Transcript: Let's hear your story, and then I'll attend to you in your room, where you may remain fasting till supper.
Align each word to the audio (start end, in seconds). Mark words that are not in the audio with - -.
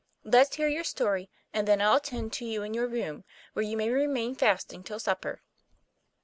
Let's 0.23 0.55
hear 0.55 0.67
your 0.67 0.83
story, 0.83 1.29
and 1.53 1.67
then 1.67 1.79
I'll 1.79 1.97
attend 1.97 2.33
to 2.33 2.43
you 2.45 2.63
in 2.63 2.73
your 2.73 2.87
room, 2.87 3.23
where 3.53 3.61
you 3.63 3.77
may 3.77 3.89
remain 3.91 4.33
fasting 4.33 4.83
till 4.83 4.97
supper. 4.99 5.43